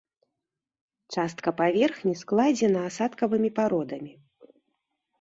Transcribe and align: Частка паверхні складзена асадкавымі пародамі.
Частка 1.17 1.53
паверхні 1.61 2.13
складзена 2.23 2.79
асадкавымі 2.91 3.49
пародамі. 3.63 4.11